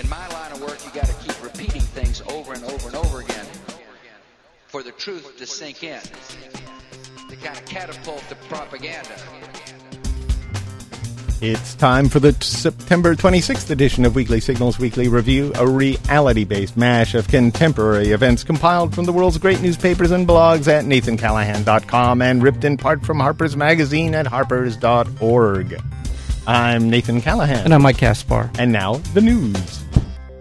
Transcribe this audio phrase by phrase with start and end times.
[0.00, 2.96] In my line of work, you got to keep repeating things over and over and
[2.96, 3.44] over again
[4.66, 6.00] for the truth to sink in.
[7.28, 9.14] To kind of catapult the propaganda.
[11.42, 16.44] It's time for the t- September 26th edition of Weekly Signals Weekly Review, a reality
[16.44, 22.22] based mash of contemporary events compiled from the world's great newspapers and blogs at nathancallahan.com
[22.22, 25.78] and ripped in part from Harper's Magazine at harpers.org.
[26.46, 27.64] I'm Nathan Callahan.
[27.64, 28.50] And I'm Mike Caspar.
[28.58, 29.84] And now, the news.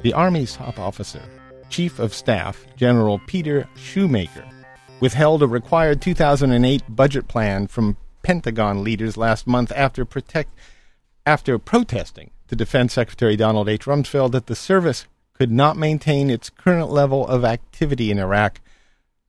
[0.02, 1.22] The Army's top officer,
[1.70, 4.50] Chief of Staff General Peter Schoomaker,
[5.00, 10.54] withheld a required 2008 budget plan from Pentagon leaders last month after protect
[11.26, 13.86] after protesting to Defense Secretary Donald H.
[13.86, 18.60] Rumsfeld that the service could not maintain its current level of activity in Iraq,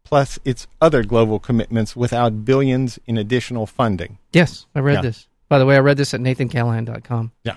[0.05, 4.19] plus its other global commitments without billions in additional funding.
[4.33, 5.03] Yes, I read Yeah.
[5.03, 5.29] this.
[5.49, 7.33] By the way, I read this at nathancallahan.com.
[7.45, 7.57] Yeah.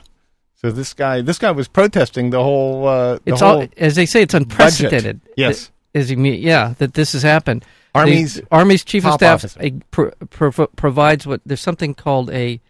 [0.64, 2.88] So this guy, this guy was protesting the whole.
[2.88, 5.20] Uh, the It's whole all, as they say, it's unprecedented.
[5.36, 5.72] Yes.
[5.94, 7.66] As you mean, yeah, that this has happened.
[7.94, 12.62] Army's the, Army's chief of staff a, pro, pro, provides what there's something called a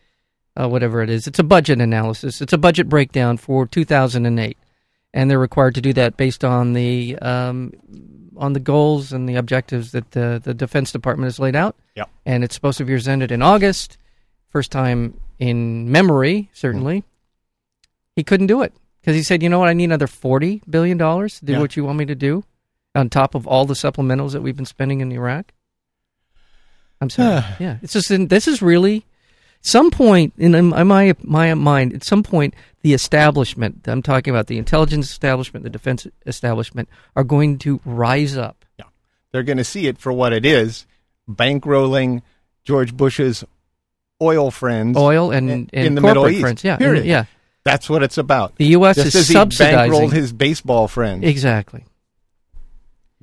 [0.60, 1.28] uh, whatever it is.
[1.28, 2.42] It's a budget analysis.
[2.42, 4.58] It's a budget breakdown for 2008,
[5.14, 7.74] and they're required to do that based on the um,
[8.36, 11.76] on the goals and the objectives that the the Defense Department has laid out.
[11.96, 12.10] Yep.
[12.26, 14.00] And it's supposed to be presented in August.
[14.50, 17.04] First time in memory, certainly.
[18.16, 19.70] He couldn't do it because he said, "You know what?
[19.70, 21.60] I need another forty billion dollars to do Yeah.
[21.60, 22.44] what you want me to do,
[22.96, 25.52] on top of all the supplementals that we've been spending in Iraq."
[27.02, 27.44] I'm sorry.
[27.60, 29.06] yeah, it's just this is really
[29.62, 31.94] some point in, my my mind.
[31.94, 37.24] At some point, the establishment I'm talking about, the intelligence establishment, the defense establishment, are
[37.24, 38.64] going to rise up.
[38.80, 38.86] Yeah.
[39.32, 40.86] They're going to see it for what it is
[41.30, 42.22] bankrolling
[42.64, 43.44] George Bush's
[44.22, 44.98] oil friends.
[44.98, 46.42] Oil and, in, and in the Middle East.
[46.42, 47.00] friends, yeah, Period.
[47.02, 47.26] and- yeah.
[47.66, 48.56] That's what it's about.
[48.58, 48.96] The U.S.
[48.98, 51.24] Just is as He bankrolled his baseball friends.
[51.24, 51.86] exactly.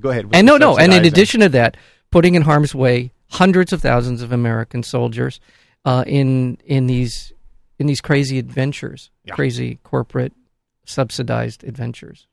[0.00, 0.28] Go ahead.
[0.32, 1.76] And no, no, and in addition to that,
[2.10, 5.40] putting in harm's way hundreds of thousands of American soldiers
[5.84, 7.32] uh, in in these
[7.78, 9.34] in these crazy adventures, Yeah.
[9.34, 10.32] crazy corporate
[10.84, 12.26] subsidized adventures.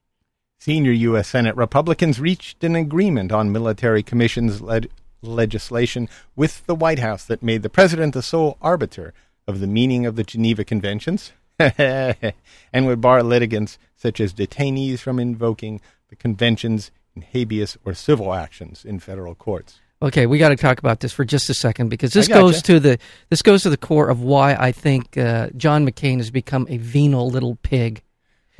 [0.60, 1.28] Senior U.S.
[1.28, 4.90] Senate Republicans reached an agreement on military commissions led
[5.22, 9.14] legislation with the White House that made the president the sole arbiter
[9.46, 15.20] of the meaning of the Geneva Conventions and would bar litigants such as detainees from
[15.20, 19.80] invoking the conventions in habeas or civil actions in federal courts.
[20.00, 22.40] Okay, we got to talk about this for just a second because this gotcha.
[22.40, 26.18] goes to the this goes to the core of why I think uh, John McCain
[26.18, 28.04] has become a venal little pig.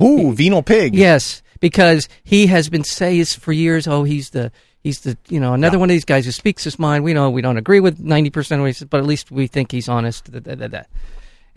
[0.02, 0.96] Ooh, venal pig.
[0.96, 4.50] Yes, because he has been saying for years, oh, he's the
[4.82, 5.80] he's the you know another Yeah.
[5.80, 7.04] one of these guys who speaks his mind.
[7.04, 9.30] We know we don't agree with ninety percent of what he says, but at least
[9.30, 10.32] we think he's honest.
[10.32, 10.82] Da, da, da.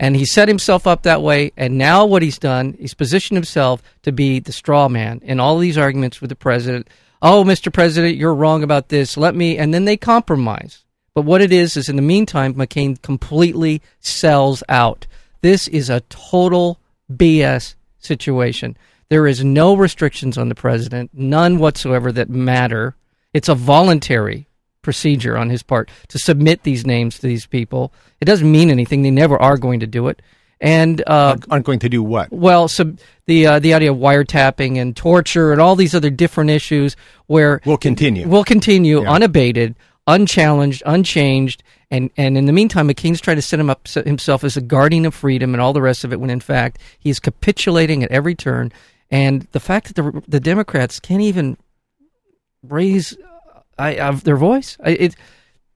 [0.02, 3.84] And he set himself up that way, and now what he's done, he's positioned himself
[4.02, 6.90] to be the straw man in all these arguments with the president.
[7.22, 7.72] Oh, Mr.
[7.72, 9.16] President, you're wrong about this.
[9.16, 10.82] Let me, and then they compromise.
[11.14, 15.06] But what it is is, in the meantime, McCain completely sells out.
[15.40, 18.76] This is a total BS situation.
[19.08, 22.96] There is no restrictions on the president, none whatsoever that matter.
[23.32, 24.48] It's a voluntary
[24.82, 27.92] procedure on his part to submit these names to these people.
[28.20, 29.02] It doesn't mean anything.
[29.02, 30.20] They never are going to do it.
[30.60, 32.30] And uh, Aren't- going to do what?
[32.32, 32.94] well, so
[33.26, 36.94] the uh, the idea of wiretapping and torture and all these other different issues
[37.26, 38.28] where we'll continue.
[38.28, 39.10] we'll continue Yeah.
[39.10, 39.74] unabated,
[40.06, 44.56] unchallenged, unchanged, and and in the meantime, McCain's trying to set him up himself as
[44.56, 46.20] a guardian of freedom and all the rest of it.
[46.20, 48.70] When in fact, he is capitulating at every turn.
[49.10, 51.56] And the fact that the the Democrats can't even
[52.62, 53.16] raise
[53.90, 55.16] I, their voice, I, it,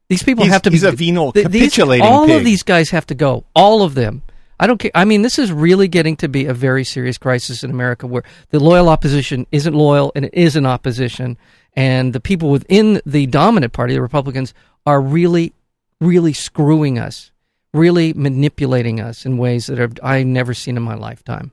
[0.08, 2.36] these people He's- have to he's be a venal th- these- capitulating all pig.
[2.38, 3.44] of these guys have to go.
[3.54, 4.22] All of them.
[4.58, 4.90] I don't care.
[4.94, 8.22] I mean, this is really getting to be a very serious crisis in America where
[8.50, 11.36] the loyal opposition isn't loyal and it is an opposition.
[11.74, 14.54] And the people within the dominant party, the Republicans,
[14.86, 15.52] are really,
[16.00, 17.32] really screwing us,
[17.74, 21.52] really manipulating us in ways that I've never seen in my lifetime.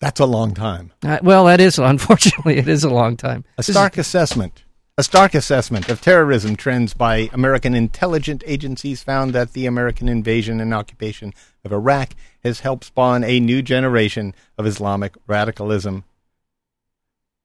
[0.00, 0.92] That's a long time.
[1.04, 3.44] Uh, well, that is, unfortunately, it is a long time.
[3.56, 4.64] A is- stark assessment.
[4.98, 10.58] A stark assessment of terrorism trends by American intelligence agencies found that the American invasion
[10.58, 11.34] and occupation
[11.66, 16.04] of Iraq has helped spawn a new generation of Islamic radicalism.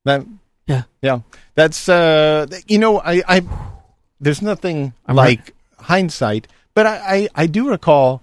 [0.05, 0.25] That,
[0.65, 0.83] Yeah.
[1.01, 1.19] yeah,
[1.55, 3.41] that's uh, you know, I, I
[4.21, 8.21] there's nothing I'm like hindsight, but I, I, I do recall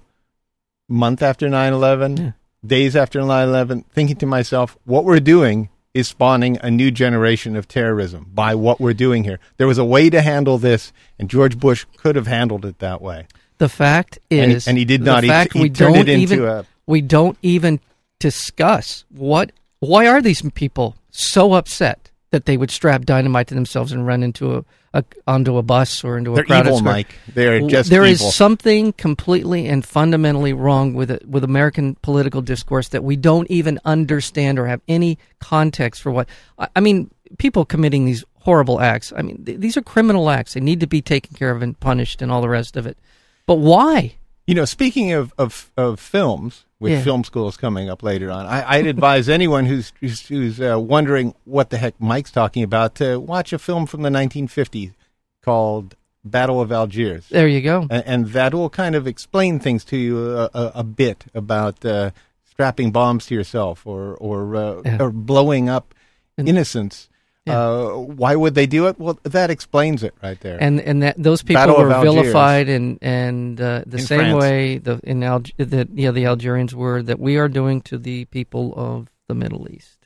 [0.88, 2.32] month after 9-11, Yeah.
[2.64, 7.66] days after 9-11, thinking to myself, what we're doing is spawning a new generation of
[7.68, 9.38] terrorism by what we're doing here.
[9.56, 13.02] There was a way to handle this, and George Bush could have handled it that
[13.02, 13.26] way.
[13.58, 15.24] The fact And he- is, and he did not.
[15.24, 17.80] He- fact he we turned don't it into even a- we don't even
[18.20, 23.90] discuss what Why are these people so upset that they would strap dynamite to themselves
[23.92, 24.64] and run into a,
[24.94, 26.94] a onto a bus or into a They're crowded evil, square?
[26.94, 27.14] Mike.
[27.32, 28.30] They're just There is evil.
[28.32, 33.78] something completely and fundamentally wrong with it, with American political discourse that we don't even
[33.84, 36.28] understand or have any context for what.
[36.58, 39.12] I, I mean, people committing these horrible acts.
[39.16, 40.54] I mean, th- these are criminal acts.
[40.54, 42.98] They need to be taken care of and punished and all the rest of it.
[43.46, 44.16] But why?
[44.48, 47.02] You know, speaking of of, of films, with Yeah.
[47.02, 51.34] film schools coming up later on, I, I'd advise anyone who's who's, who's uh, wondering
[51.44, 54.94] what the heck Mike's talking about to watch a film from the 1950s
[55.42, 57.86] called Battle of Algiers, There you go.
[57.90, 61.84] and, and that will kind of explain things to you a, a, a bit about
[61.84, 62.10] uh,
[62.44, 64.96] strapping bombs to yourself or or uh, Yeah.
[65.00, 65.94] or blowing up
[66.38, 67.08] And- innocence.
[67.48, 67.58] Yeah.
[67.58, 68.98] Uh, why would they do it?
[68.98, 70.58] Well, that explains it right there.
[70.62, 74.40] and and that those people Battle were vilified and and uh, the In same France.
[74.42, 78.24] way the in Alg- that yeah the Algerians were that we are doing to the
[78.26, 79.96] people of the Middle East.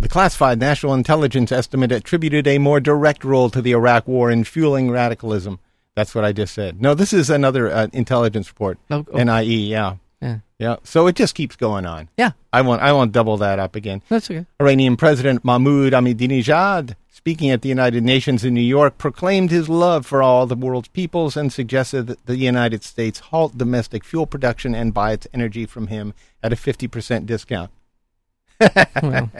[0.00, 4.44] The classified national intelligence estimate attributed a more direct role to the Iraq War in
[4.44, 5.58] fueling radicalism.
[5.94, 6.80] That's what I just said.
[6.80, 8.78] No, this is another uh, intelligence report.
[8.90, 9.22] Oh, oh.
[9.22, 9.96] NIE, yeah.
[10.22, 10.76] Yeah, Yeah.
[10.84, 12.08] So it just keeps going on.
[12.16, 14.02] yeah, I won't I won't double that up again.
[14.08, 14.46] that's okay.
[14.60, 20.06] Iranian President Mahmoud Ahmadinejad, speaking at the United Nations in New York, proclaimed his love
[20.06, 24.74] for all the world's peoples and suggested that the United States halt domestic fuel production
[24.74, 27.70] and buy its energy from him at a 50% discount.
[29.02, 29.30] Well,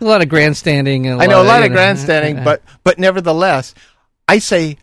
[0.00, 1.06] a lot of grandstanding.
[1.06, 3.74] And I know a lot you of grandstanding, but but nevertheless,
[4.28, 4.76] I say,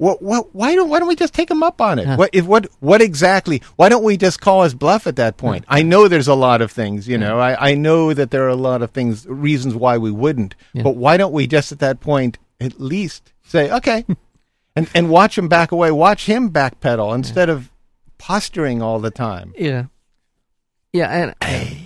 [0.00, 2.06] what, what, why don't why don't we just take him up on it?
[2.06, 2.16] Huh.
[2.16, 3.60] What if what what exactly?
[3.76, 5.66] Why don't we just call his bluff at that point?
[5.68, 7.38] I know there's a lot of things, you know.
[7.38, 10.54] I, I know that there are a lot of things, reasons why we wouldn't.
[10.72, 10.84] Yeah.
[10.84, 14.06] But why don't we just at that point at least say, okay,
[14.74, 17.70] and and watch him back away, watch him backpedal instead of
[18.16, 19.52] posturing all the time.
[19.58, 19.84] yeah,
[20.94, 21.80] yeah, and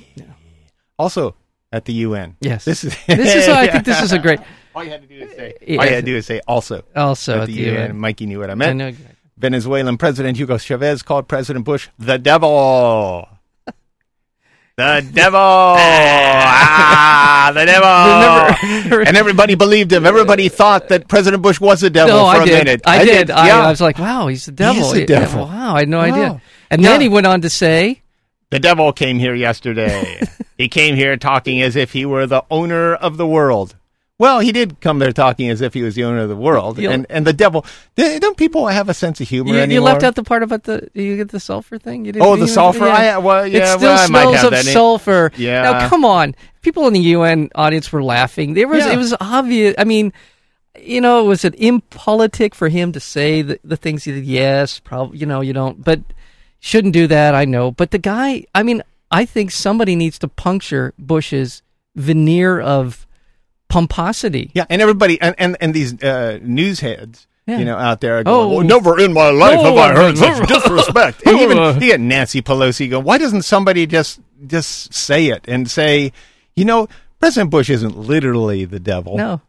[0.99, 1.35] Also
[1.73, 2.37] at the UN.
[2.41, 3.49] yes, This is this is.
[3.49, 4.39] I think this is a great.
[4.75, 5.55] All you had to do is say.
[5.67, 5.79] Yeah.
[5.79, 6.83] All you had to do is say also.
[6.97, 7.75] Also, at the the UN.
[7.91, 7.99] UN.
[7.99, 8.77] Mikey knew what I I meant.
[8.79, 8.89] know.
[8.89, 9.15] exactly.
[9.37, 13.29] Venezuelan President Hugo Chavez called President Bush the devil.
[14.77, 15.39] The devil!
[15.39, 18.69] ah, the devil!
[18.81, 20.05] Remember- and everybody believed him.
[20.05, 22.65] Everybody thought that President Bush was the devil No, for I a did.
[22.65, 22.81] minute.
[22.85, 23.31] I, did.
[23.31, 23.67] I, yeah.
[23.67, 24.91] I was like, wow, he's the devil.
[24.91, 25.45] the Yeah, devil.
[25.45, 26.05] wow, I had no Wow.
[26.05, 26.43] idea.
[26.73, 26.89] And Yeah.
[26.91, 28.03] then he went on to say,
[28.51, 30.21] the devil came here yesterday.
[30.59, 33.77] he came here talking as if he were the owner of the world.
[34.17, 36.79] Well, he did come there talking as if he was the owner of the world.
[36.79, 37.67] And and the devil.
[37.97, 40.89] Don't people have a sense of humor you, you left out the part about the
[40.95, 42.05] you get the sulfur thing.
[42.05, 42.85] You didn't, Oh, the sulfur?
[42.85, 45.33] I- uh, well, yeah, it still well, I might smells have of sulfur.
[45.37, 45.63] Yeah.
[45.63, 48.55] Now, come on, people in the UN audience were laughing.
[48.55, 48.93] There was Yeah.
[48.93, 49.75] it was obvious.
[49.79, 50.13] I mean,
[50.81, 54.25] you know, was it impolitic for him to say the, the things he did?
[54.25, 55.19] Yes, probably.
[55.19, 56.01] You know, you don't, but
[56.61, 57.35] shouldn't do that.
[57.35, 58.45] I know, but the guy.
[58.55, 61.63] I mean, I think somebody needs to puncture Bush's
[61.97, 63.09] veneer of
[63.69, 64.51] pomposity.
[64.55, 67.59] Yeah, and everybody and and, and these uh, news heads, Yeah.
[67.59, 68.23] you know, out there are Oh.
[68.49, 71.23] going, well, never in my life have Oh, I heard uh, such disrespect.
[71.27, 75.71] And even you get Nancy Pelosi going, why doesn't somebody just just say it and
[75.71, 76.13] say,
[76.55, 76.89] you know,
[77.21, 79.41] President Bush isn't literally the devil, No.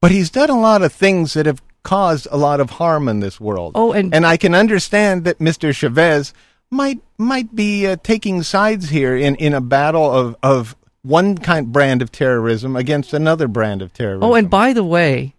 [0.00, 3.20] but he's done a lot of things that have caused a lot of harm in
[3.20, 3.72] this world.
[3.74, 5.74] Oh, and- and I can understand that Mr.
[5.74, 6.34] Chavez
[6.70, 11.72] might might be uh, taking sides here in, in a battle of of one kind
[11.72, 14.24] brand of terrorism against another brand of terrorism.
[14.24, 15.34] Oh, and by the way,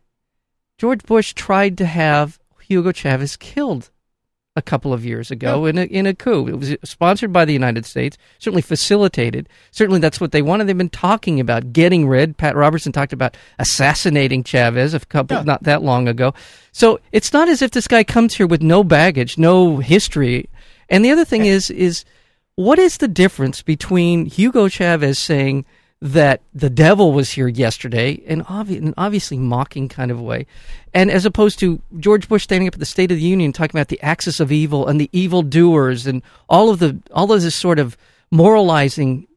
[0.77, 3.89] George Bush tried to have Hugo Chavez killed
[4.55, 6.47] a couple of years ago in a in a coup.
[6.47, 9.47] It was sponsored by the United States, certainly facilitated.
[9.71, 10.65] Certainly, that's what they wanted.
[10.67, 12.37] They've been talking about getting rid.
[12.37, 15.43] Pat Robertson talked about assassinating Chavez a couple Yeah.
[15.43, 16.33] not that long ago.
[16.73, 20.49] So it's not as if this guy comes here with no baggage, no history.
[20.89, 22.03] And the other thing is is
[22.63, 25.65] what is the difference between Hugo Chavez saying
[26.03, 30.47] that the devil was here yesterday in, obvi- in an obviously mocking kind of way,
[30.93, 33.77] and as opposed to George Bush standing up at the State of the Union talking
[33.77, 37.41] about the axis of evil and the evil doers and all of the all of
[37.43, 37.95] this sort of
[38.31, 39.27] moralizing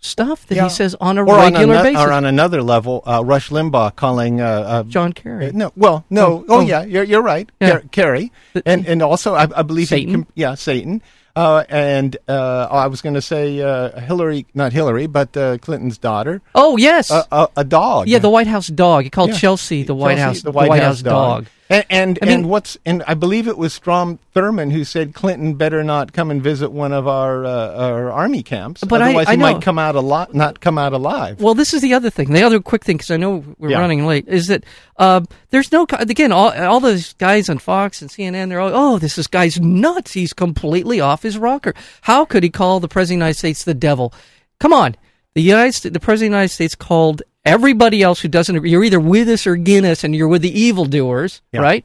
[0.00, 0.64] stuff that Yeah.
[0.64, 2.02] he says on a or on, regular basis.
[2.02, 5.52] or on another level, uh, Rush Limbaugh calling uh, uh, John Kerry.
[5.52, 6.60] no, well, no, Oh, oh, oh.
[6.60, 7.80] yeah, you're you're right, Yeah.
[7.92, 8.32] Kerry,
[8.66, 10.12] and and also I, I believe he Satan.
[10.14, 11.00] com- yeah, Satan,
[11.36, 15.98] uh, and uh, I was going to say uh, Hillary, not Hillary, but uh, Clinton's
[15.98, 19.04] daughter, Oh yes, a, a, a dog, yeah, the White House dog.
[19.04, 19.36] He called Yeah.
[19.36, 21.46] Chelsea the White Chelsea, House the White, House, dog.
[21.72, 25.14] And and, I mean- and what's and I believe it was Strom Thurmond who said
[25.14, 29.06] Clinton better not come and visit one of our uh, our army camps, But I-
[29.06, 29.52] otherwise I he know.
[29.52, 31.40] might come out a lot, not come out alive.
[31.40, 32.32] Well, this is the other thing.
[32.32, 33.80] The other quick thing, because I know we're Yeah.
[33.80, 34.64] running late, is that
[34.98, 38.48] uh, there's no again all all those guys on Fox and CNN.
[38.50, 40.12] They're all oh, this is guy's nuts.
[40.12, 41.74] He's completely off his rocker.
[42.02, 44.12] How could he call the president of the United States the devil?
[44.60, 44.94] Come on.
[45.34, 48.70] The United States, the president of the United States called everybody else who doesn't agree.
[48.70, 51.60] You're either with us or against us, and you're with the evildoers, Yeah.
[51.60, 51.84] right?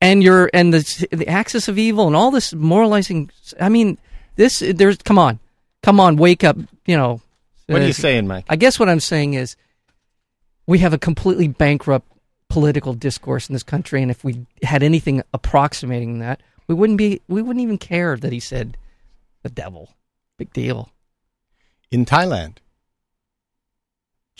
[0.00, 3.30] And you're and the the axis of evil and all this moralizing.
[3.60, 3.98] I mean,
[4.36, 5.38] this there's come on,
[5.82, 6.56] come on, wake up.
[6.86, 7.20] You know,
[7.66, 8.46] What are Uh, you saying, Mike?
[8.48, 9.56] I guess what I'm saying is
[10.66, 12.06] we have a completely bankrupt
[12.48, 17.20] political discourse in this country, and if we had anything approximating that, we wouldn't be
[17.28, 18.76] we wouldn't even care that he said
[19.42, 19.94] the devil.
[20.38, 20.90] Big deal.
[21.90, 22.56] In Thailand,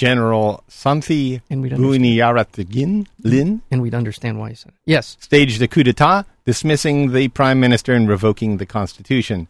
[0.01, 3.07] General Santhi understand.
[3.23, 4.79] Lin And we'd understand why he said it.
[4.87, 5.19] Yes.
[5.21, 9.47] staged a coup d'etat, dismissing the prime minister and revoking the constitution.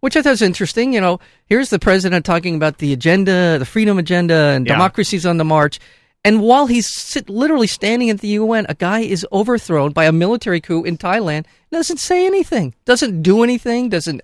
[0.00, 0.92] Which I thought was interesting.
[0.92, 4.74] You know, here's the president talking about the agenda, the freedom agenda, and Yeah.
[4.74, 5.80] democracy's on the march.
[6.22, 10.12] And while he's sit, literally standing at the UN, a guy is overthrown by a
[10.12, 11.46] military coup in Thailand.
[11.72, 12.74] Doesn't say anything.
[12.84, 13.88] Doesn't do anything.
[13.88, 14.20] Doesn't.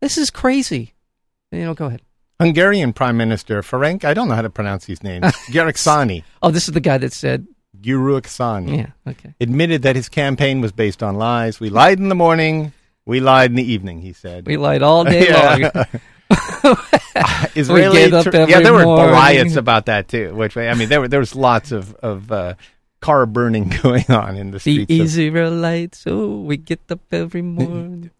[0.00, 0.94] This is crazy.
[1.52, 2.00] You know, go ahead.
[2.40, 6.66] Hungarian Prime Minister Ferenc, I don't know how to pronounce these names, Gereksani, Oh, this
[6.68, 7.46] is the guy that said,
[7.80, 9.34] Guruksani, yeah, okay.
[9.40, 11.60] admitted that his campaign was based on lies.
[11.60, 12.72] We lied in the morning,
[13.06, 14.46] we lied in the evening, he said.
[14.46, 15.70] We lied all day long.
[17.54, 19.12] Israeli get up every yeah, there were morning.
[19.12, 20.34] riots about that too.
[20.34, 22.54] Which I mean, there were there was lots of of uh,
[23.00, 24.92] car burning going on in the The streets.
[24.92, 28.10] of- Israelites, oh, we get up every morning.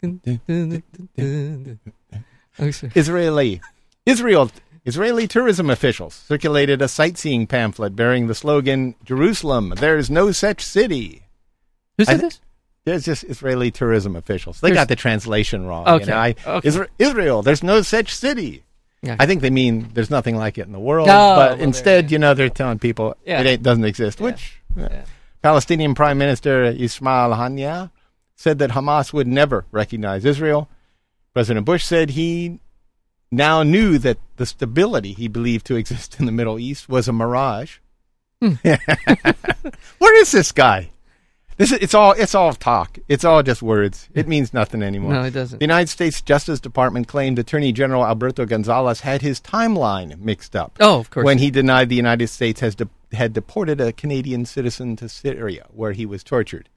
[1.19, 2.69] Oh.
[2.95, 3.61] Israeli
[4.07, 4.51] Israel
[4.85, 11.23] Israeli tourism officials circulated a sightseeing pamphlet bearing the slogan "Jerusalem, there's no such city."
[11.99, 12.41] Who said thi- this?
[12.85, 14.61] There's just Israeli tourism officials.
[14.61, 15.89] They There's- got the translation wrong.
[15.89, 16.69] Okay, You know, I, okay.
[16.69, 18.63] Isra- Israel, there's no such city.
[19.01, 19.17] Yeah.
[19.19, 21.09] I think they mean there's nothing like it in the world.
[21.09, 23.41] Oh, but well, instead, you know, they're telling people Yeah.
[23.41, 24.21] it ain't, doesn't exist.
[24.21, 24.25] Yeah.
[24.27, 24.89] Which uh.
[25.43, 27.91] Palestinian Prime Minister Ismail Haniyeh
[28.37, 30.69] said that Hamas would never recognize Israel.
[31.33, 32.61] President Bush said he
[33.37, 37.13] now knew that the stability he believed to exist in the Middle East was a
[37.13, 37.79] mirage.
[38.41, 38.55] Hmm.
[39.99, 40.91] Where is this guy?
[41.57, 42.99] This is, it's all it's all talk.
[43.09, 44.09] It's all just words.
[44.13, 45.13] It means nothing anymore.
[45.13, 45.61] No, it doesn't.
[45.61, 50.77] The United States Justice Department claimed Attorney General Alberto Gonzales had his timeline mixed up
[50.81, 51.25] Oh, of course.
[51.25, 55.67] when he denied the United States has de- had deported a Canadian citizen to Syria
[55.73, 56.69] where he was tortured.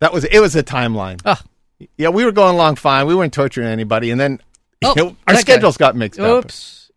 [0.00, 1.20] That was it was a timeline.
[1.26, 1.42] Ah.
[1.98, 3.06] Yeah, we were going along fine.
[3.06, 4.40] We weren't torturing anybody, and then
[4.84, 5.40] Oh, our that guy.
[5.40, 6.44] schedules got mixed up.
[6.44, 6.90] Oops.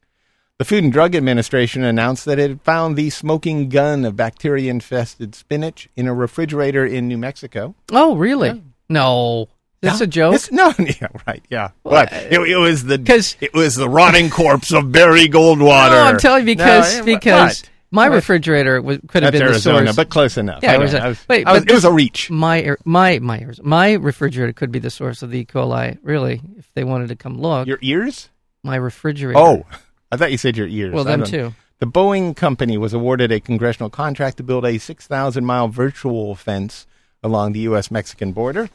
[0.57, 5.33] The Food and Drug Administration announced that it had found the smoking gun of bacteria-infested
[5.33, 7.75] spinach in a refrigerator in New Mexico.
[7.91, 8.61] Oh, really?
[8.89, 9.47] No.
[9.81, 10.03] That's Yeah.
[10.03, 10.33] a joke?
[10.35, 11.69] It's- no, yeah, right, yeah.
[11.83, 12.95] But it, it was the
[13.39, 15.91] it was the rotting corpse of Barry Goldwater.
[15.91, 17.69] No, I'm telling you because No, eh, because what?
[17.91, 18.15] My What?
[18.15, 19.95] refrigerator was, could have That's been Arizona, the source.
[19.95, 20.61] but close enough.
[20.63, 22.29] Yeah, I it was a- I was- wait, I was- it was a reach.
[22.29, 25.45] my my my Arizona- my refrigerator could be the source of the E.
[25.45, 25.97] coli.
[26.03, 28.29] Really, if they wanted to come look, Your ears?
[28.63, 29.39] my refrigerator.
[29.39, 29.65] Oh,
[30.11, 30.93] I thought you said your ears.
[30.93, 31.53] well, them too.
[31.79, 36.85] The Boeing company was awarded a congressional contract to build a 6,000 mile virtual fence
[37.23, 37.89] along the U.S.
[37.89, 38.69] Mexican border.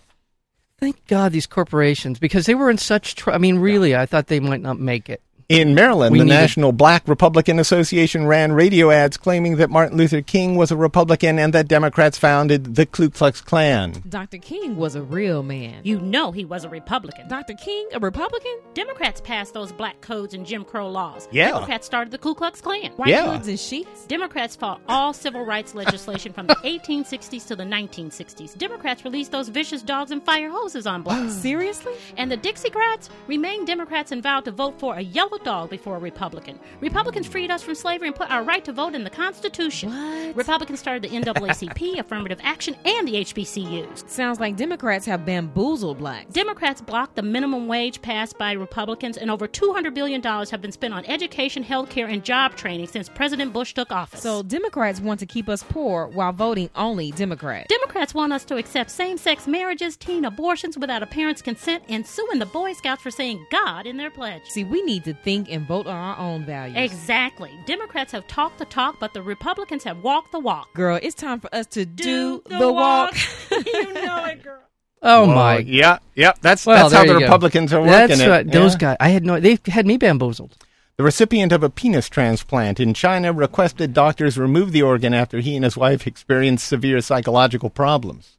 [0.81, 3.15] Thank God these corporations because they were in such.
[3.15, 5.21] Tr- I mean, really, I thought they might not make it.
[5.51, 9.99] In Maryland, We the needed- National Black Republican Association ran radio ads claiming that Martin
[9.99, 14.03] Luther King was a Republican and that Democrats founded the Ku Klux Klan.
[14.09, 14.39] Dr.
[14.39, 15.81] King was a real man.
[15.85, 17.29] You know he was a Republican.
[17.29, 17.53] Dr.
[17.55, 18.53] King, a Republican?
[18.73, 21.29] Democrats passed those black codes and Jim Crow laws.
[21.31, 21.49] Yeah.
[21.51, 22.93] Democrats started the Ku Klux Klan.
[22.97, 23.31] White Yeah.
[23.33, 24.07] hoods and sheets?
[24.07, 28.57] Democrats fought all civil rights legislation from the 1860s to the 1960s.
[28.57, 31.35] Democrats released those vicious dogs and fire hoses on blacks.
[31.35, 31.93] Seriously?
[32.17, 35.99] And the Dixiecrats remained Democrats and vowed to vote for a yellow dog before a
[35.99, 36.59] Republican.
[36.81, 39.91] Republicans freed us from slavery and put our right to vote in the Constitution.
[39.91, 40.37] What?
[40.37, 44.09] Republicans started the NAACP, Affirmative Action, and the HBCUs.
[44.09, 46.33] Sounds like Democrats have bamboozled blacks.
[46.33, 50.95] Democrats blocked the minimum wage passed by Republicans, and over $200 billion have been spent
[50.95, 54.21] on education, health care, and job training since President Bush took office.
[54.21, 57.69] So Democrats want to keep us poor while voting only Democrats.
[57.69, 62.07] Democrats want us to accept same sex marriages, teen abortions without a parent's consent, and
[62.07, 64.43] suing the Boy Scouts for saying God in their pledge.
[64.49, 66.77] See, we need to think and vote on our own values.
[66.79, 67.51] Exactly.
[67.67, 70.73] Democrats have talked the talk, but the Republicans have walked the walk.
[70.75, 73.15] Girl, it's time for us to do, the, walk.
[73.51, 74.61] you know it, girl.
[75.07, 75.59] Oh Well, my!
[75.59, 76.33] Yeah, yeah.
[76.41, 77.25] That's Well, that's how the you go.
[77.27, 78.27] Republicans are working That's it.
[78.29, 78.51] right.
[78.51, 78.79] Those Yeah.
[78.79, 78.97] guys.
[79.01, 79.39] I had no.
[79.39, 80.57] They had me bamboozled.
[80.97, 85.57] The recipient of a penis transplant in China requested doctors remove the organ after he
[85.57, 88.39] and his wife experienced severe psychological problems.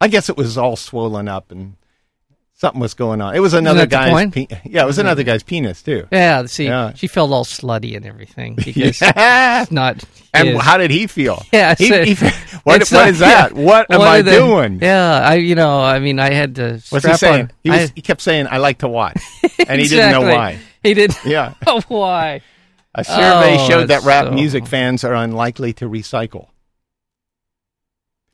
[0.00, 1.74] I guess it was all swollen up and
[2.58, 3.34] something was going on.
[3.34, 6.06] It was another guy's pe- yeah, it was another guy's penis too.
[6.12, 6.44] Yeah.
[6.46, 6.92] See, Yeah.
[6.94, 9.62] she felt all slutty and everything because Yeah.
[9.62, 10.02] it's not.
[10.34, 10.60] And his.
[10.60, 11.42] how did he feel?
[11.52, 12.14] Yeah, He- so- he-
[12.64, 13.52] what, it's what not- is that?
[13.56, 13.62] yeah.
[13.62, 14.80] What am I are doing?
[14.82, 17.40] Yeah, I you know I mean I had to What's strap he saying?
[17.42, 17.50] on.
[17.64, 19.18] He, was, I- he kept saying, "I like to watch,"
[19.68, 20.34] and he didn't know Exactly.
[20.34, 20.58] why.
[20.82, 21.18] He didn't.
[21.24, 21.54] Yeah.
[21.66, 22.42] Oh, why?
[22.94, 26.48] A survey Oh, showed that that's rap so- music fans are unlikely to recycle.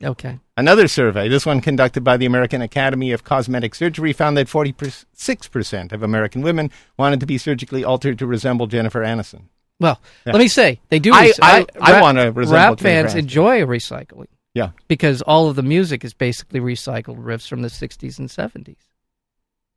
[0.03, 0.39] Okay.
[0.57, 5.91] Another survey, this one conducted by the American Academy of Cosmetic Surgery, found that 46%
[5.91, 9.43] of American women wanted to be surgically altered to resemble Jennifer Aniston.
[9.81, 10.31] Well, Yeah.
[10.31, 11.13] let me say they do.
[11.13, 13.17] I- rec- I- I rap- wanna resemble rap fans Aniston.
[13.17, 14.69] enjoy recycling Yeah.
[14.87, 18.77] because all of the music is basically recycled riffs from the '60s and '70s.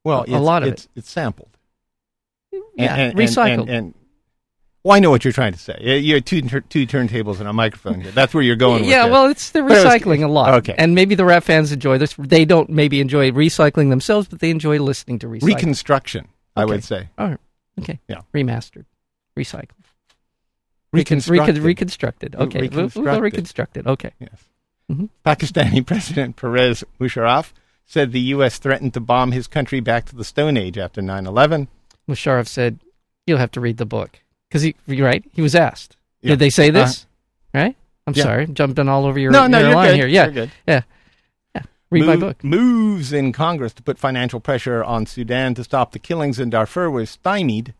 [0.05, 1.51] Well, A it's, lot of it's, it's sampled.
[2.53, 3.69] Yeah, and, and- recycled.
[3.69, 3.95] And,
[4.89, 5.77] well, I know what you're trying to say.
[5.81, 8.11] You- have two, two turntables and a microphone here.
[8.11, 10.55] That's where you're going with yeah, well, it's they're But it was- recycling a lot.
[10.55, 10.75] Okay.
[10.79, 12.15] and maybe the rap fans enjoy this.
[12.19, 15.43] They don't maybe enjoy recycling themselves, but they enjoy listening to recycling.
[15.43, 17.09] Reconstruction, I would say.
[17.19, 17.39] All right.
[17.81, 18.01] Okay.
[18.09, 18.23] Yeah.
[18.35, 18.87] Remastered,
[19.37, 19.69] recycled,
[20.93, 21.57] Reconstructed.
[21.57, 22.35] recon- reconstructed.
[22.35, 22.61] Okay.
[22.61, 23.23] We'll- We'll Reconstructed.
[23.23, 23.87] reconstructed.
[23.87, 24.11] Okay.
[24.19, 24.45] Yes.
[24.91, 25.11] Mhm.
[25.25, 27.53] Pakistani President Pervez Musharraf
[27.85, 28.57] said the U.S.
[28.59, 31.69] threatened to bomb his country back to the Stone Age after 9 11.
[32.09, 32.79] Musharraf said,
[33.27, 35.25] "You'll have to read the book because he you're right.
[35.33, 35.97] He was asked.
[36.23, 36.31] Yeah.
[36.31, 37.07] Did they say this?
[37.55, 37.77] right?
[38.07, 38.23] I'm Yeah.
[38.25, 39.97] sorry, I'm jumping all over your, No, no, your line good.
[39.97, 40.07] here.
[40.07, 40.51] Yeah, good.
[40.67, 40.83] yeah,
[41.55, 41.63] yeah.
[41.91, 42.43] Read my book.
[42.43, 46.91] Moves in Congress to put financial pressure on Sudan to stop the killings in Darfur
[46.91, 47.75] was stymied.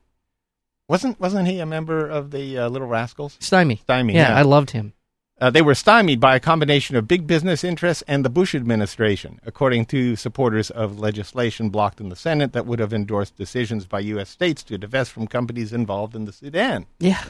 [0.89, 3.37] Wasn't wasn't he a member of the uh, Little Rascals?
[3.41, 3.77] Stymie.
[3.77, 4.17] Stymied.
[4.17, 4.39] yeah, yeah.
[4.39, 4.93] I loved him.
[5.41, 9.41] Uh, they were stymied by a combination of big business interests and the Bush administration,
[9.47, 14.01] according to supporters of legislation blocked in the Senate that would have endorsed decisions by
[14.01, 14.29] U.S.
[14.29, 16.87] states to divest from companies involved in the Sudan.
[16.99, 17.23] Yeah,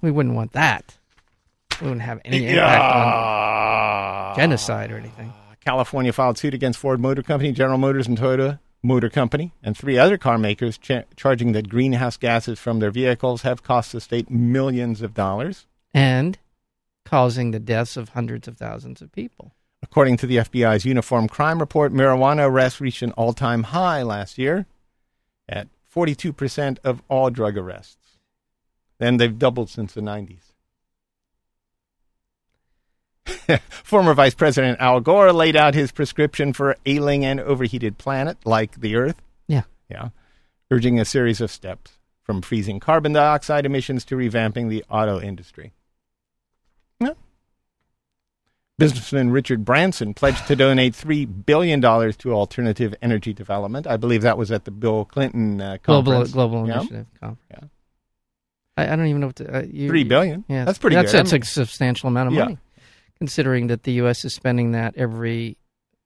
[0.00, 0.98] we wouldn't want that.
[1.80, 5.32] We wouldn't have any impact on genocide or anything.
[5.64, 9.96] California filed suit against Ford Motor Company, General Motors, and Toyota Motor Company, and three
[9.98, 14.28] other car makers, cha- charging that greenhouse gases from their vehicles have cost the state
[14.28, 15.66] millions of dollars.
[15.94, 16.36] and
[17.08, 19.54] causing the deaths of hundreds of thousands of people.
[19.82, 24.36] According to the FBI's Uniform Crime Report, marijuana arrests reached an all time high last
[24.36, 24.66] year
[25.48, 28.18] at 42% of all drug arrests.
[28.98, 30.52] Then they've doubled since the 90s.
[33.70, 38.80] Former Vice President Al Gore laid out his prescription for ailing and overheated planet like
[38.80, 39.22] the Earth.
[39.46, 39.62] Yeah.
[39.88, 40.10] Yeah.
[40.70, 41.92] Urging a series of steps
[42.22, 45.72] from freezing carbon dioxide emissions to revamping the auto industry.
[47.00, 47.12] Yeah.
[48.78, 53.86] Businessman Richard Branson pledged to donate $3 billion to alternative energy development.
[53.88, 56.32] I believe that was at the Bill Clinton uh, Global conference.
[56.32, 56.74] Global Yeah.
[56.76, 57.40] Initiative Conference.
[57.50, 57.68] Yeah.
[58.76, 59.58] I, I don't even know what to.
[59.58, 60.44] Uh, you, Three billion?
[60.48, 61.18] Yeah, That's pretty that's, good.
[61.18, 62.44] That's I a substantial amount of Yeah.
[62.44, 62.58] money,
[63.18, 64.24] considering that the U.S.
[64.24, 65.56] is spending that every.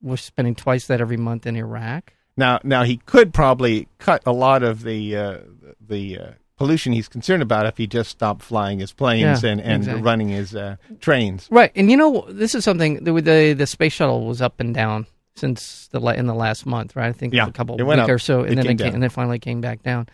[0.00, 2.14] We're spending twice that every month in Iraq.
[2.36, 5.38] Now, now he could probably cut a lot of the uh,
[5.86, 9.60] the uh, pollution he's concerned about if he just stopped flying his planes Yeah, and,
[9.60, 10.02] and exactly.
[10.02, 11.48] running his uh, trains.
[11.50, 14.74] Right, and you know this is something the the, the space shuttle was up and
[14.74, 17.08] down since the in the last month, right?
[17.08, 18.08] I think Yeah, a couple it week up.
[18.10, 20.08] or so, and It then it came, and then finally came back down.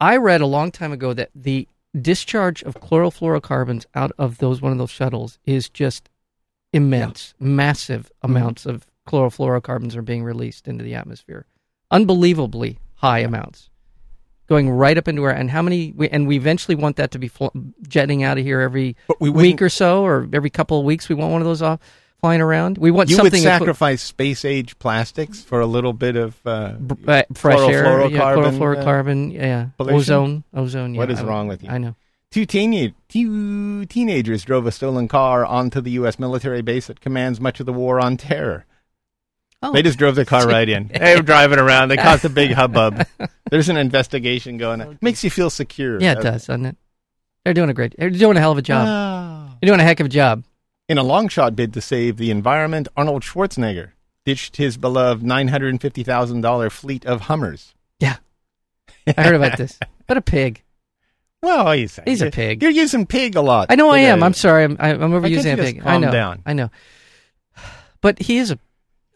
[0.00, 1.66] I read a long time ago that the
[2.00, 6.08] discharge of chlorofluorocarbons out of those one of those shuttles is just
[6.72, 8.36] immense, massive Mm-hmm.
[8.36, 11.46] amounts of chlorofluorocarbons are being released into the atmosphere,
[11.90, 13.70] unbelievably high amounts,
[14.50, 15.30] going right up into our.
[15.30, 15.92] And how many?
[15.96, 17.46] We, and we eventually want that to be fl-
[17.88, 21.08] jetting out of here every we week or so, or every couple of weeks.
[21.08, 21.78] We want one of those off
[22.20, 22.76] flying around.
[22.76, 26.36] We want You would something equi- sacrifice space age plastics for a little bit of
[26.44, 26.74] uh,
[27.06, 29.96] uh, fresh air, yeah, chlorofluorocarbon, chlorofluorocarbon, yeah, pollution?
[29.96, 30.94] ozone, ozone.
[30.94, 31.70] Yeah, What is I- wrong with you?
[31.70, 31.94] I know.
[32.32, 36.16] Two, teen- two teenagers drove a stolen car onto the U.S.
[36.18, 38.66] military base that commands much of the war on terror.
[39.62, 39.72] Oh.
[39.72, 40.88] They just drove the car right in.
[40.88, 41.88] They were driving around.
[41.88, 43.06] They caused a big hubbub.
[43.50, 44.98] There's an investigation going on.
[45.00, 46.00] Makes you feel secure.
[46.00, 46.76] Yeah, it does, doesn't it?
[47.44, 47.94] They're doing a great.
[47.98, 48.86] They're doing a hell of a job.
[48.88, 49.56] Ah.
[49.60, 50.44] They're doing a heck of a job.
[50.88, 53.92] In a long shot bid to save the environment, Arnold Schwarzenegger
[54.24, 57.74] ditched his beloved $950,000 fleet of Hummers.
[57.98, 58.16] Yeah,
[59.06, 59.78] I heard about this.
[60.06, 60.62] But a pig.
[61.42, 62.60] Well, he's, He's a pig.
[62.62, 63.68] You're using pig a lot.
[63.70, 64.22] I know I am.
[64.22, 64.64] I'm sorry.
[64.64, 65.82] I'm, I'm overusing you a just pig.
[65.86, 66.10] I know.
[66.10, 66.42] down?
[66.44, 66.70] I know.
[68.02, 68.58] But he is a.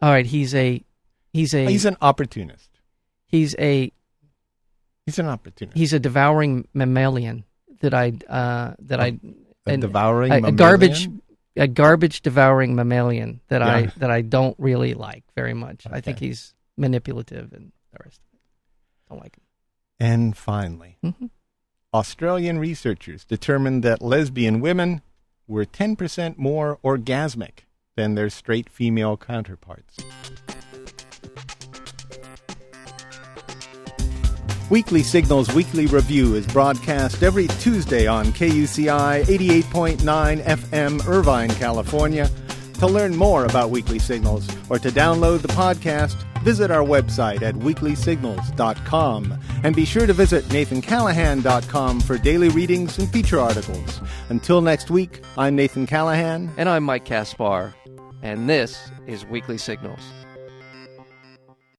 [0.03, 0.27] All right.
[0.27, 0.83] He's a.
[1.33, 1.67] He's a.
[1.67, 2.71] He's an opportunist.
[3.27, 3.93] he's a.
[5.07, 5.77] He's an opportunist.
[5.77, 7.45] He's a devouring mammalian
[7.81, 8.13] that I.
[8.29, 9.19] Uh, that I.
[9.67, 11.09] a and- devouring a, a garbage
[11.57, 15.87] a garbage devouring mammalian that I that I don't really like very much.
[15.91, 18.41] I think he's manipulative and the rest of it.
[19.09, 19.43] Don't like him.
[20.01, 21.15] And finally, him.
[21.21, 21.31] Mhm.
[21.95, 25.01] Australian researchers determined that lesbian women
[25.47, 27.61] were 10% more orgasmic
[27.97, 29.99] than their straight female counterparts.
[34.71, 42.31] Weekly Signals Weekly Review is broadcast every Tuesday on KUCI 88.9 FM, Irvine, California.
[42.81, 47.55] To learn more about Weekly Signals or to download the podcast, visit our website at
[47.55, 49.39] weeklysignals.com.
[49.63, 54.01] And be sure to visit nathancallahan.com for daily readings and feature articles.
[54.29, 56.51] Until next week, I'm Nathan Callahan.
[56.57, 57.75] And I'm Mike Caspar,
[58.25, 60.24] and this is Weekly Signals.